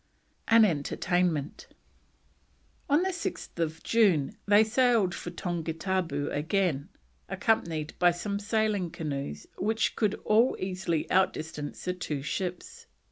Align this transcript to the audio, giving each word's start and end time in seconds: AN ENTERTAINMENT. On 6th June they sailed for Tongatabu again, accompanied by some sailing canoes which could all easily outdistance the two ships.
AN 0.47 0.65
ENTERTAINMENT. 0.65 1.67
On 2.89 3.05
6th 3.05 3.83
June 3.83 4.35
they 4.47 4.63
sailed 4.63 5.13
for 5.13 5.29
Tongatabu 5.29 6.31
again, 6.31 6.89
accompanied 7.29 7.93
by 7.99 8.09
some 8.09 8.39
sailing 8.39 8.89
canoes 8.89 9.45
which 9.59 9.95
could 9.95 10.15
all 10.25 10.57
easily 10.59 11.05
outdistance 11.11 11.85
the 11.85 11.93
two 11.93 12.23
ships. 12.23 12.87